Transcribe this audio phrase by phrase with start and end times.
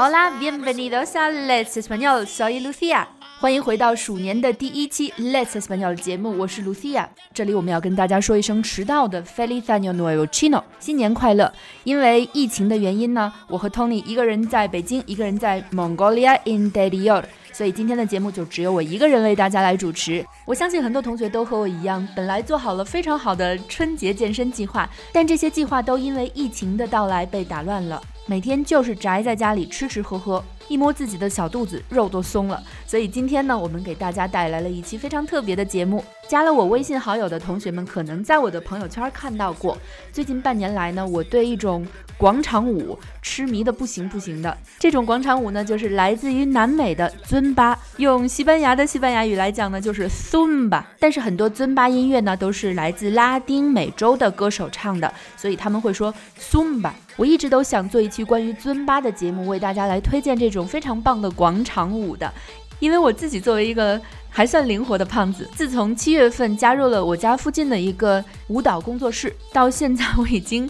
[0.00, 2.28] Hola, bienvenidos a Let's Español.
[2.28, 3.08] Soy Lucia.
[3.40, 7.06] 欢迎回到鼠年的第一期 Let's Español 节目，我是 Lucia。
[7.32, 11.52] 这里我们要跟大家说一声迟到的 Feliz Año Nuevo Chino，新年快乐！
[11.84, 17.22] 因为疫情的原因呢，我和 Tony 一个人在北京，一个人在 Mongolia Interior，
[17.52, 20.26] 所以今天的节目就只有我一个人为大家来主持。
[20.44, 28.02] 我相信很多同学都和我一样，本来做好了非常好的春节健身计划，但这些计划都因为疫情的到来被打乱了。
[28.26, 32.62] 每天就是宅在家里吃吃喝喝，一摸自己的小肚子，肉都松了。
[32.86, 36.04] 所以今天呢，我们给大家带来了一期非常特别的节目。
[36.28, 39.76] 加了我微信好友的同学们，可能在我的朋友圈看到过。
[40.12, 41.86] 最近半年来呢，我对一种
[42.18, 44.54] 广场舞痴迷的不行不行的。
[44.78, 50.82] 这种广场舞呢，就是来自于南美的尊巴，用西班牙的西班牙语来讲呢，就是 Zumba。
[51.00, 56.92] 但是很多尊巴音乐呢，都是来自拉丁美洲的歌手唱的，所以他们会说 Zumba。
[57.18, 62.32] 我一直都想做一期关于尊巴的节目，为大家来推荐这种非常棒的广场舞的，
[62.78, 70.64] 因为我自己作为一个还算灵活的胖子，自从七月份加入了我家附近的一个舞蹈工作室，到现在我已经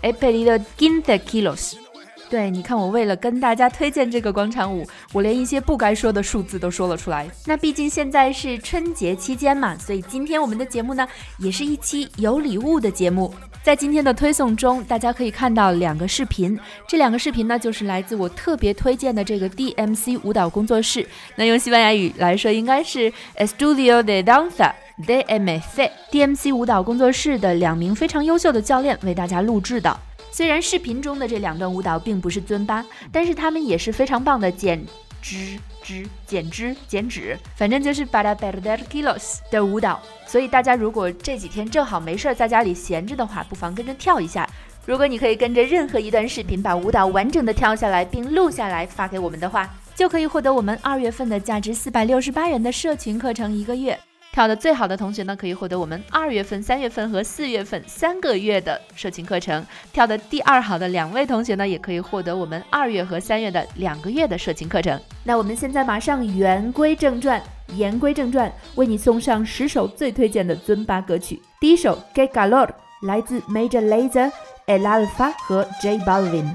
[0.00, 1.87] e p e r i quince kilos。
[2.30, 7.26] 对，你看我为了跟大家推荐这个广场舞，我连一些不该说的数字都说了出来。
[7.46, 13.32] 那毕竟现在是春节期间嘛，所以今天我们的节目呢，也是一期有礼物的节目。
[13.62, 21.06] 在今天的推送中，大家可以看到两个视频，这两个视频呢，就是来自我特别推荐的这个 DMC 舞蹈工作室。
[21.36, 24.72] 那用西班牙语来说，应该是 Estudio de Danza
[25.06, 29.98] de MC DMC 舞蹈工作室的两名非常优秀的教练为大家录制的。
[30.30, 34.84] 虽然视频中的这两段舞蹈并不是尊巴，但是他们也是非常棒的减
[35.20, 40.00] 脂、脂、减脂、减脂，反正就是 para perder kilos 的舞蹈。
[40.26, 44.48] 所以大家如果这几天正好没事儿在家里闲着的话，不妨跟着跳一下。
[44.86, 53.98] 如果你可以跟着任何一段视频把舞蹈完整的跳下来并录下来发给我们的话，就可以获得我们二月份的价值四百六十八元的社群课程一个月。
[54.32, 59.66] 跳的最好的同学呢，可以获得我们二月份、三月份和四月份三个月的社群课程。
[59.92, 65.00] 跳的第二好的两位同学呢，也可以获得我们二月和三月的两个月的社群课程。
[65.24, 67.42] 那我们现在马上言归正传，
[67.74, 71.42] 言归正传，为你送上十首最推荐的尊巴歌曲。
[71.58, 72.68] 第一首《Get Galore》
[73.02, 74.30] 来自 Major Lazer、
[74.66, 76.54] El Alfa 和 J Balvin。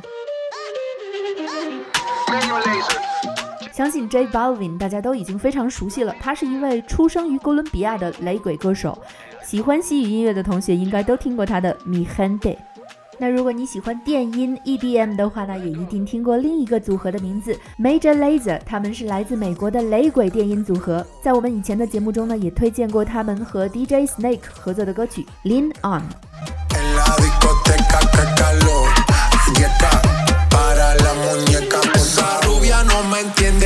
[3.73, 8.95] 相信 J Balvin 大家都已经非常熟悉了，他是一位出生于哥伦比亚的雷鬼歌手。
[9.43, 12.55] 喜欢西语音乐的同学应该都听过他的 Mi Gente。
[13.17, 21.03] 那如果你喜欢电音 EDM 的话呢，也一定听过另一个组合的名字 Major Lazer，他们是来自美国的雷鬼电音组合。
[21.23, 26.03] 在我们以前的节目中呢，也推荐过他们和 DJ Snake 合作的歌曲 Lean On。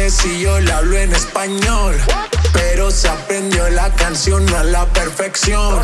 [0.09, 1.95] Si yo le hablo en español.
[2.53, 5.81] Pero se aprendió la canción a la perfección.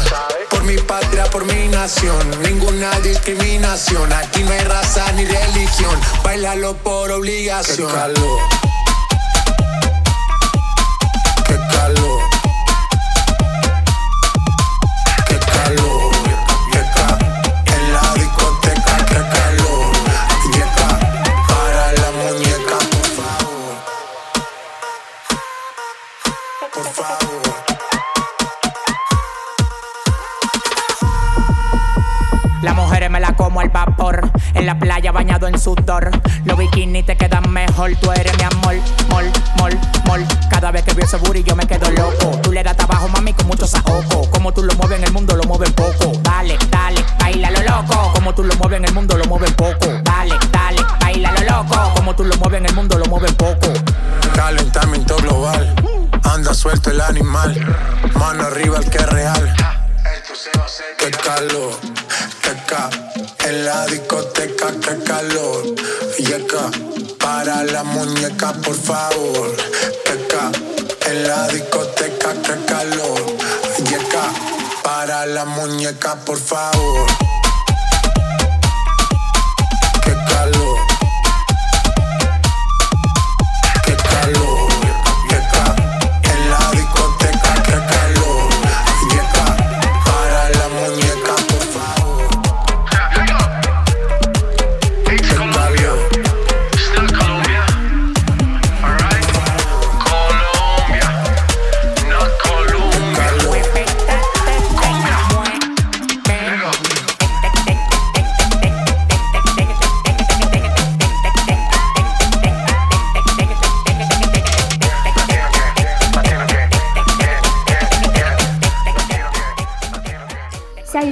[0.50, 4.12] Por mi patria, por mi nación, ninguna discriminación.
[4.14, 6.00] Aquí no hay raza ni religión.
[6.24, 7.88] Bailalo por obligación.
[7.88, 8.40] Qué calor.
[11.48, 12.03] Qué calor.
[33.36, 34.32] Como al vapor.
[34.54, 36.12] En la playa bañado en sudor.
[36.46, 37.92] Los bikinis te quedan mejor.
[38.02, 38.76] Tú eres mi amor,
[39.10, 39.26] mol,
[39.58, 40.26] mol, mol.
[40.50, 42.40] Cada vez que veo ese booty yo me quedo loco.
[42.42, 44.30] Tú le das trabajo, mami, con mucho saoco.
[44.32, 46.12] Como tú lo mueves en el mundo, lo mueves poco.
[46.22, 48.14] Dale, dale, baila lo loco.
[48.14, 49.88] Como tú lo mueves en el mundo, lo mueves poco.
[50.04, 51.94] Dale, dale, baila lo loco.
[51.96, 53.74] Como tú lo mueves en el mundo, lo mueves poco.
[54.36, 55.74] Calentamiento global.
[56.24, 57.54] Anda suelto el animal.
[58.16, 59.56] Mano arriba el que es real.
[60.98, 61.74] Qué calor,
[62.42, 62.90] qué ca.
[63.46, 65.75] En la discoteca, qué calor.
[66.18, 66.70] Y acá,
[67.20, 69.56] para la muñeca, por favor.
[70.06, 70.52] Qué ca.
[71.10, 73.22] En la discoteca, qué calor.
[73.90, 74.31] Y acá,
[74.84, 77.08] para la muñeca, por favor.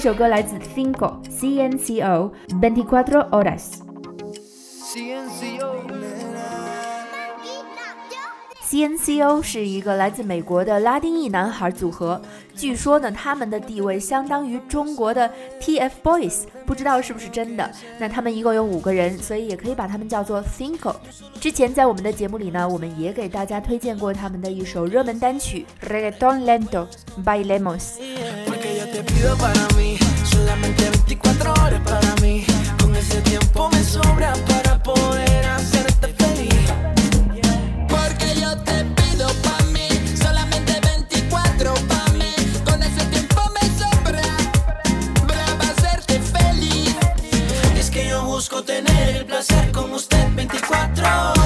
[0.01, 3.73] 首歌来自 Cinco C N C O Veinticuatro Horas。
[8.67, 12.19] CNCO 是一个来自美国的拉丁裔男孩组合，
[12.55, 17.69] 据说呢，他们的地位相当于中国的 TFBOYS，不知道是不是真的。
[17.99, 20.95] 那他们一共有五个人，所以也可以把他们叫做 Cinco。
[21.39, 26.87] 之前在我们的节目里呢，我们也给大家推荐过他们的一首热门单曲《Reggaeton Lento》
[27.23, 27.99] ，Bailemos。
[29.21, 29.97] sido para mí.
[30.23, 32.45] Solamente 24 horas para mí.
[32.81, 36.65] Con ese tiempo me sobra para poder hacerte feliz.
[37.87, 39.89] Porque yo te pido para mí.
[40.15, 42.33] Solamente 24 para mí.
[42.65, 44.23] Con ese tiempo me sobra
[45.27, 46.95] para hacerte feliz.
[47.77, 51.40] Es que yo busco tener el placer con usted 24 horas.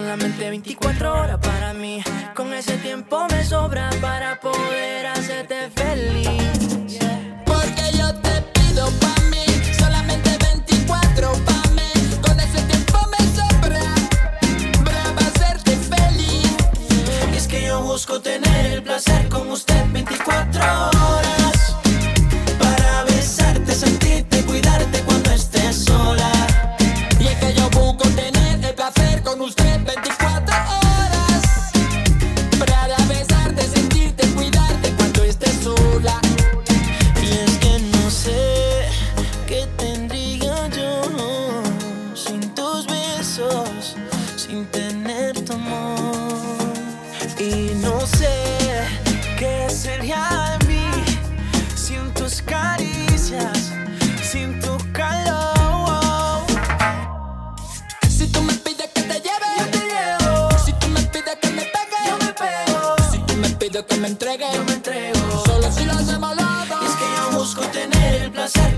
[0.00, 2.02] solamente 24 horas para mí.
[2.34, 6.88] Con ese tiempo me sobra para poder hacerte feliz.
[7.44, 9.44] Porque yo te pido para mí,
[9.78, 11.92] solamente 24 para mí.
[12.22, 13.94] Con ese tiempo me sobra
[14.84, 16.56] para hacerte feliz.
[17.36, 21.29] Es que yo busco tener el placer con usted 24 horas.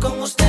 [0.00, 0.41] con usted.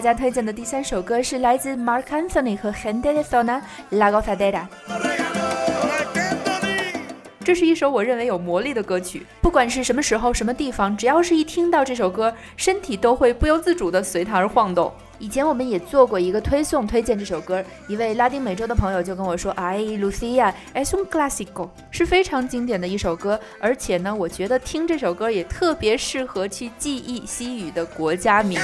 [0.00, 4.62] 大家推荐的第三首歌是来自 Mark Anthony 和 Gente de Zona La Gozadera。
[7.44, 14.90] 这是一首我认为有魔力的歌曲，不管是什么时候、什么地方，只要是一听到这首歌，身体都会不由自主地随它而晃动。
[15.18, 28.58] 以前我们也做过一个推送，推荐这首歌，一位拉丁美洲的朋友就跟我说：“哎，Lucia，es un clásico，是非常经典的一首歌，而且呢，我觉得听这首歌也特别适合去记忆西语的国家名。”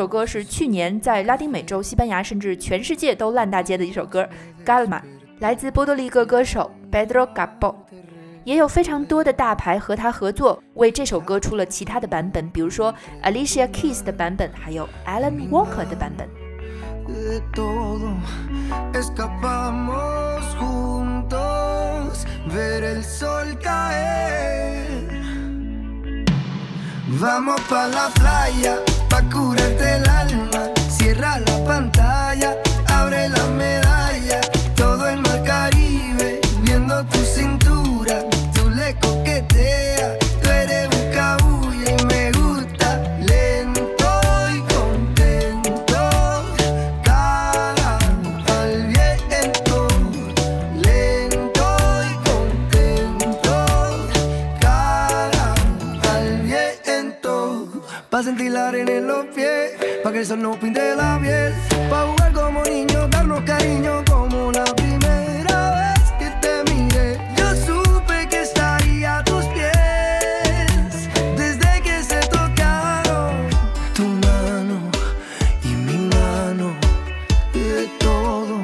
[0.00, 4.26] 这首歌是去年在拉丁美洲、西班牙甚至全世界都烂大街的一首歌
[4.64, 4.98] ，Galma，
[5.40, 7.74] 来自波多黎各歌手 Pedro Gabbo，
[8.44, 16.26] 也有非常多的大牌和他合作，为这首歌出了其他的版本，比如说 Alicia Keys 的版本，还有 Alan Walker 的版本。
[29.30, 30.70] Curarte el alma.
[30.90, 32.56] Cierra la pantalla,
[60.28, 61.54] no pinte la piel.
[61.88, 67.18] Pa' jugar como niños, darnos cariño como la primera vez que te miré.
[67.38, 71.08] Yo supe que estaría a tus pies
[71.38, 73.48] desde que se tocaron
[73.94, 74.90] tu mano
[75.64, 76.76] y mi mano.
[77.54, 78.60] De todo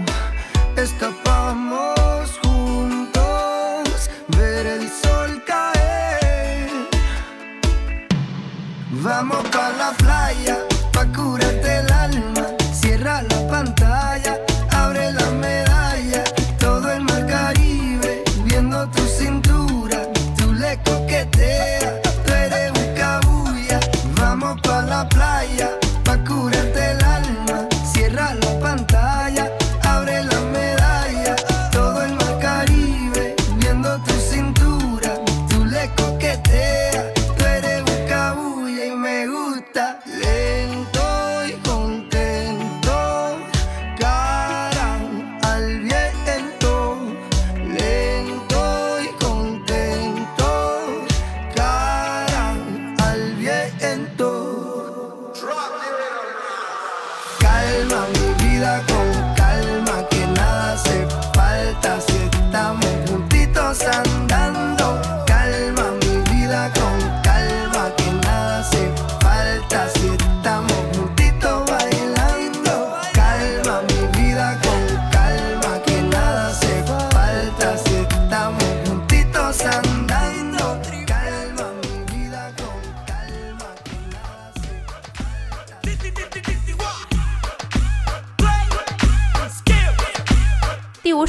[0.76, 6.68] escapamos juntos, ver el sol caer.
[8.90, 9.42] Vamos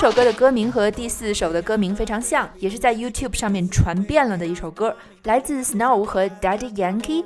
[0.08, 7.26] 首歌的歌名和第四首的歌名非常像，也是在 YouTube 上面传遍了的一首歌，来自 Snow 和 Daddy Yankee，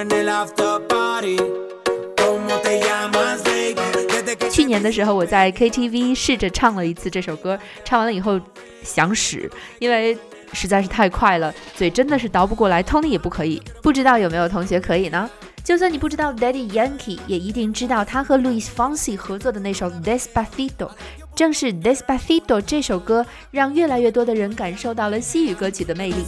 [4.53, 8.41] 去年的时候，我在 KTV 试着唱了一次这首歌，唱完了以后
[8.85, 9.51] 想屎，
[9.81, 10.17] 因为
[10.53, 13.61] 实在是太快了，嘴真的是倒不过来，Tony 也不可以。
[13.83, 15.29] 不知道有没有同学可以呢？
[15.71, 20.91] 就算你不知道 Daddy Yankee，也一定知道他和 Luis Fonsi 合作的那首 Despacito。
[21.37, 26.25] 正是 Despacito 这首歌，让越来越多的人感受到了西语歌曲的魅力。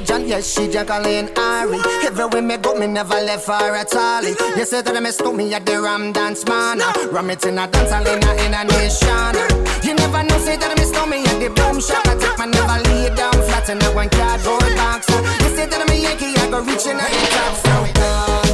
[0.00, 1.78] Intelligent, yes, she Jacqueline Ari.
[2.04, 4.22] Everywhere me go, me never left her at all.
[4.22, 6.78] You say that me stole me at the Ram Dance Man.
[7.12, 9.34] Ram it in a dance hall in a, nation.
[9.82, 12.06] You never know, say that me stole me at the boom shop.
[12.06, 15.08] I take my never lay down flat in a one cardboard box.
[15.08, 18.44] You say that a Yankee, I go reaching out the top.
[18.44, 18.49] So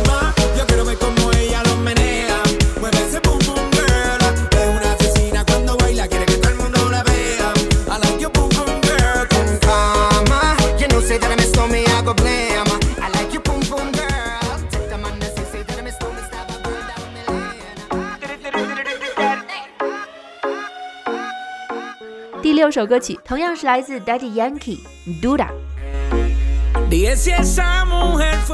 [22.77, 25.47] 首歌曲同样是来自 Daddy Yankee，Duda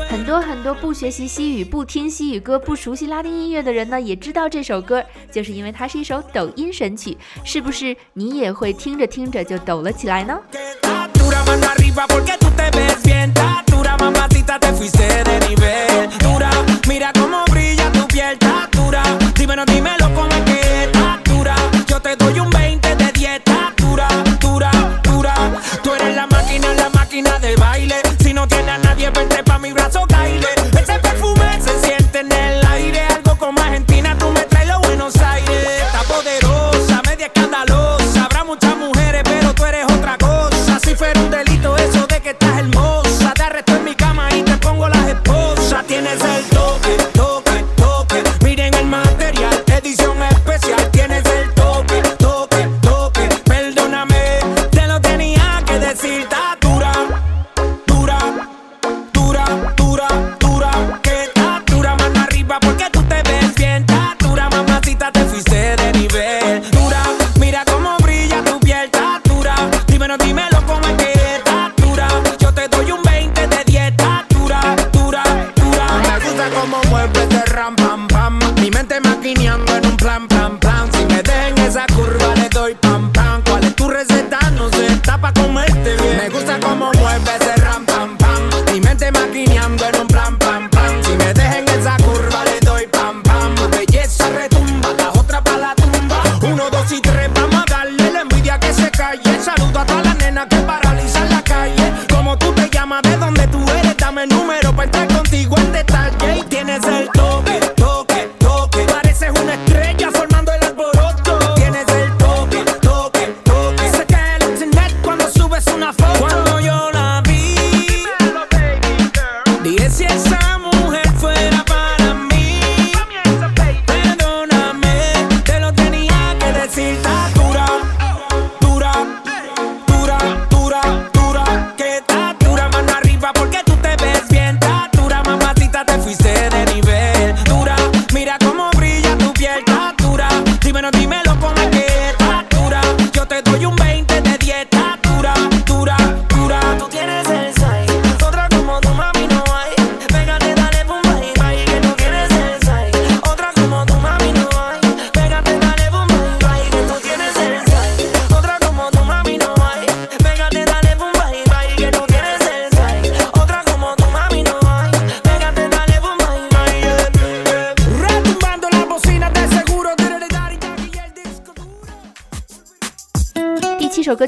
[0.09, 7.19] 很多很多不学习西语、不听西语歌、不熟悉拉丁音乐的人呢，也知道这首歌，就是因为它是一首抖音神曲。
[7.43, 10.39] 是不是你也会听着听着就抖了起来呢？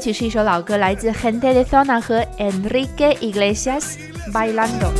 [0.04, 3.94] 曲是一首老歌，来自 Gente de Zona 和 Enrique Iglesias
[4.32, 4.90] Bailando。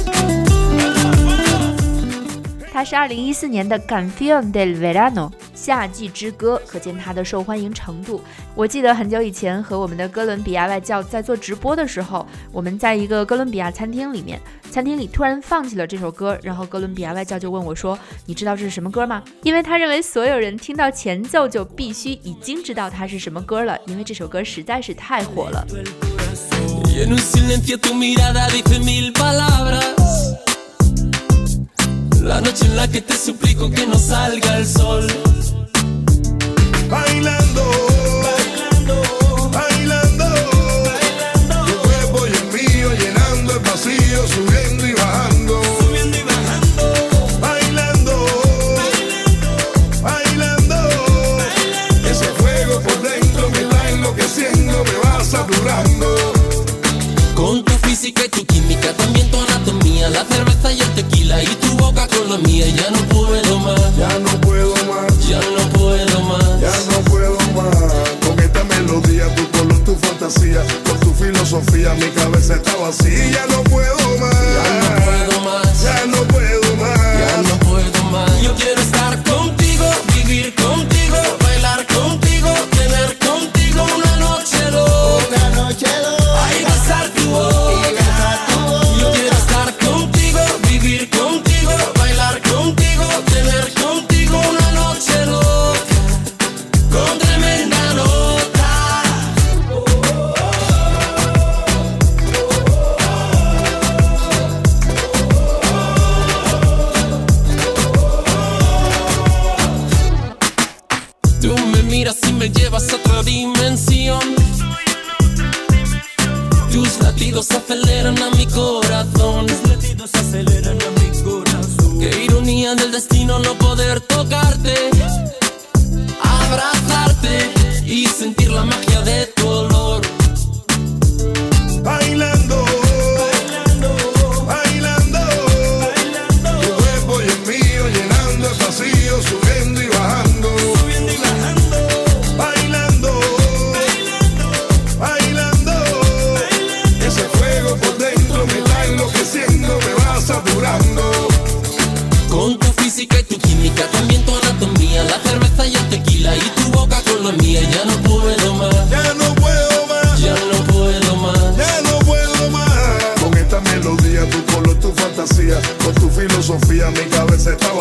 [2.72, 5.30] 它是二零一四年的 Canción del Verano
[5.65, 8.21] 夏季之歌，可见它的受欢迎程度。
[8.53, 17.97] 我记得很久以前和我们的哥伦比亚外教在做直播的时候，我们在一个哥伦比亚餐厅里面，餐厅里突然放起了这首歌，然后哥伦比亚外教就问我说
[18.27, 25.65] ：“你知道这是什么歌吗？”因为他认为所有人听到前奏就必须已经知道它是什么歌了，因为这首歌实在是太火了。
[36.89, 37.63] Bailando,
[38.21, 40.25] bailando, bailando,
[41.65, 48.25] tu cuerpo y el mío llenando el vacío, subiendo y bajando, subiendo y bajando, bailando,
[50.01, 50.75] bailando, bailando,
[52.09, 56.33] ese fuego por dentro me está enloqueciendo, me vas aplurando,
[57.33, 61.47] con tu física y tu química también tu anatomía la cerveza y el tequila y
[61.47, 63.14] tu boca con la mía, ya no puedo
[70.35, 74.04] fantasía, con tu filosofía, mi cabeza está vacía, no puedo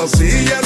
[0.07, 0.63] sozinha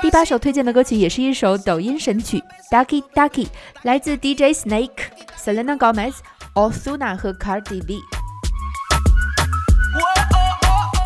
[0.00, 2.38] 第八首推荐的歌曲也是一首抖音神曲
[2.70, 3.46] 《Ducky Ducky》，
[3.82, 4.90] 来自 DJ Snake、
[5.38, 6.14] Selena Gomez、
[6.54, 7.98] Ozuna 和 Cardi B。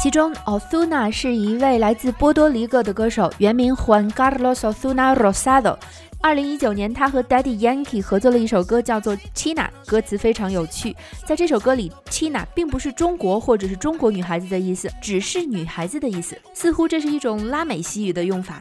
[0.00, 5.76] 其中，Ozuna 是一位来自波多黎各的歌手，原名 Juan Carlos Ozuna Rosado。
[6.20, 10.94] 二零一九年，他和 Daddy Yankee 合作了一首歌，叫做《China》，歌词非常有趣。
[11.24, 16.36] 在这首歌里，China 并不是中国或者是中国女孩子的意思，只是女孩子的意思。
[16.52, 18.60] 似乎这是一种拉美西语的用法。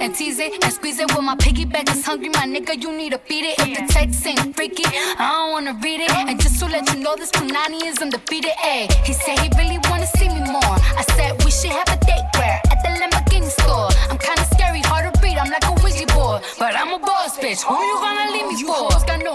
[0.00, 1.14] And tease it and squeeze it.
[1.14, 3.58] When my piggyback is hungry, my nigga, you need to feed it.
[3.58, 6.10] If the text ain't freaky, I don't wanna read it.
[6.10, 8.52] And just to let you know, this Punani is undefeated.
[8.64, 10.76] Ayy, he said he really wanna see me more.
[11.00, 13.90] I said we should have a date where at the Lamborghini store.
[14.10, 15.36] I'm kinda scary, hard to read.
[15.36, 17.62] I'm like a Ouija board, but I'm a boss bitch.
[17.62, 18.88] Who you gonna leave me for?
[19.06, 19.34] Got no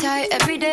[0.00, 0.67] Tight every day.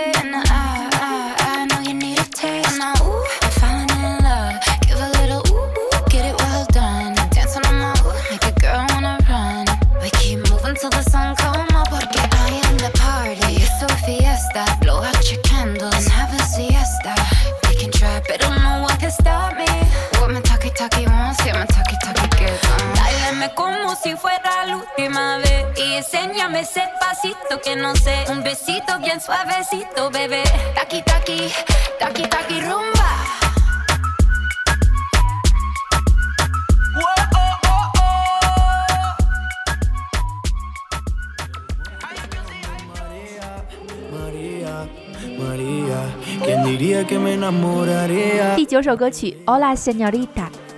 [48.55, 50.27] 第九首歌曲《Hola Señorita》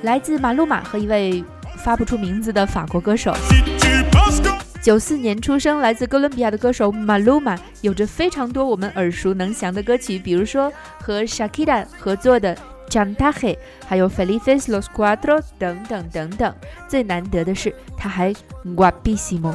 [0.04, 1.44] 来自马路马和一位
[1.76, 3.34] 发不出名字的法国歌手。
[4.88, 10.72] 九四年出生，来自哥伦比亚的歌手 Maluma 有着非常多我们耳熟能详的歌曲，比如说
[11.02, 12.56] 和 Shakira 合作的
[12.90, 13.34] 《Chantaje》，
[13.86, 16.56] 还有《Felices los Cuatro》等等等等。
[16.88, 18.34] 最难得的是，他还
[18.78, 19.54] 瓜比西蒙。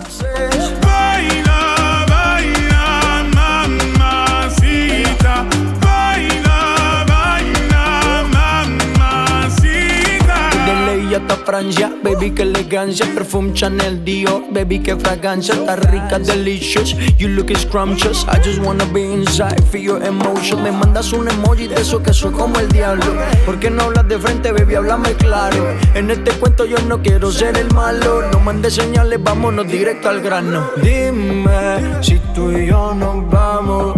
[11.12, 13.06] Ley hasta Francia, baby, que elegancia.
[13.14, 15.54] Perfume Chanel Dior, baby, que fragancia.
[15.54, 16.96] Está rica, delicious.
[17.18, 18.24] You look scrumptious.
[18.28, 20.62] I just wanna be inside, feel your emotion.
[20.62, 23.04] Me mandas un emoji de eso que soy como el diablo.
[23.44, 24.74] ¿Por qué no hablas de frente, baby?
[24.76, 25.74] Háblame claro.
[25.94, 28.22] En este cuento yo no quiero ser el malo.
[28.32, 30.70] No mandes señales, vámonos directo al grano.
[30.82, 33.96] Dime si tú y yo nos vamos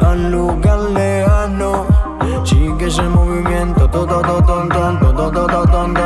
[0.00, 1.86] al lugar lejano.
[2.44, 6.05] Sigue ese movimiento, todo, todo, ton, todo, todo, ton, ton.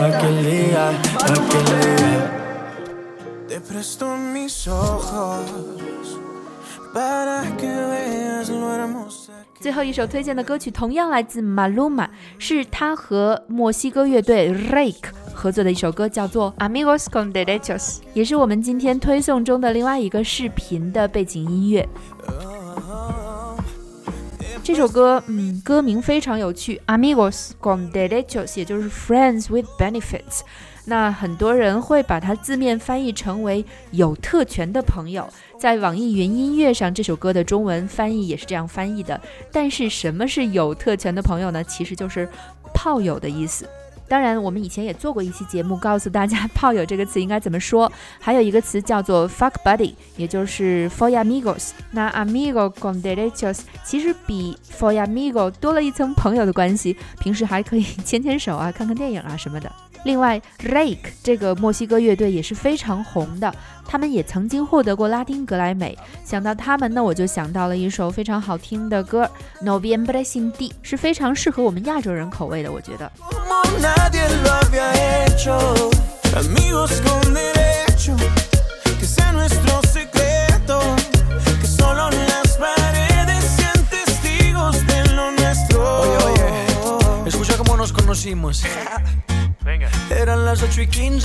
[0.00, 1.64] Aquel día, aquel
[1.96, 2.22] día?
[3.48, 6.18] Te presto mis ojos
[6.94, 9.32] para que veas lo hermosa.
[9.60, 12.06] 最后一首推荐的歌曲同样来自 Maluma，
[12.38, 21.88] 是他和墨西哥乐队 Rake 合作的一首歌，叫做《Amigos con Derechos》，也是我们今天推送中的另外一个视频的背景音乐。
[24.68, 30.40] 这首歌，嗯，歌名非常有趣，Amigos con Derechos，也就是 Friends with Benefits。
[30.84, 35.26] 那很多人会把它字面翻译成为有特权的朋友。
[35.58, 39.18] 在网易云音乐上，这首歌的中文翻译也是这样翻译的。
[39.50, 41.64] 但是什么是有特权的朋友呢？
[41.64, 42.28] 其实就是
[42.74, 43.66] 炮友的意思。
[44.08, 47.90] 当然，我们以前也做过一期节目，告诉大家炮友这个词应该怎么说。
[48.18, 51.70] 还有一个词叫做 fuck buddy，也就是 for amigos。
[51.90, 59.70] 那 amigo con derechos 其实比 for amigo 多了一层朋友的关系，平时还可以牵牵手啊，看看电影啊什么的。
[60.04, 63.52] 另外，Rake 这个墨西哥乐队也是非常红的，
[63.84, 65.96] 他们也曾经获得过拉丁格莱美。
[66.24, 69.28] 想到他们呢，我就想到了一首非常好听的歌
[69.64, 73.10] 《Noviembre sin ti》，是非常适合我们亚洲人口味的，我觉得。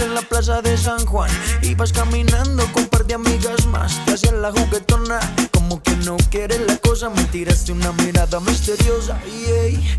[0.04, 1.30] En la plaza de San Juan.
[1.62, 4.00] Ibas caminando con un par de amigas más.
[4.06, 5.20] Te la juguetona,
[5.52, 7.10] como que no quieres la cosa.
[7.10, 9.20] Me tiraste una mirada misteriosa.
[9.26, 9.98] Y hey,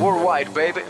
[0.00, 0.82] worldwide, baby.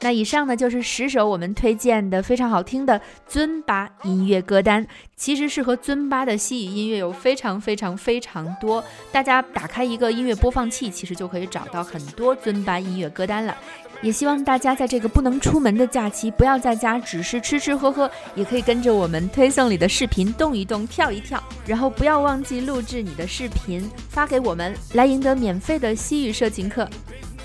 [0.00, 4.86] 那以上呢就是十首我们推荐的非常好听的尊巴音乐歌单。
[5.16, 13.56] 其实适合尊巴的西语音乐有非常非常非常多，大家打开一个音乐播放器，其实就可以找到很多尊巴音乐歌单了。
[14.02, 26.86] 也希望大家在这个不能出门的假期，不要在家只是吃吃喝喝，也可以跟着我们推送里的视频动一动、跳一跳，然后不要忘记录制你的视频发给我们，来赢得免费的西语社群课。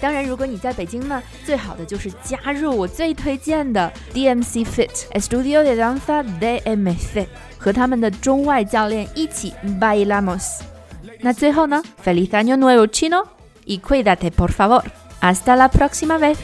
[0.00, 10.60] 当然，如果你在北京呢，最好的就是加入我最推荐的 DMC Fit Estudio de Danza DMC，和他们的中外教练一起 bailamos。
[11.20, 13.26] 那最后呢，Feliz Año Nuevo Chino
[13.64, 16.36] y cuídate por favor。Hasta la próxima vez。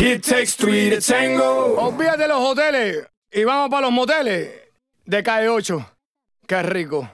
[0.00, 1.76] It takes three to tango.
[1.76, 4.48] Olvídate de los hoteles y vamos para los moteles
[5.04, 5.84] de Calle 8.
[6.46, 7.08] Qué rico.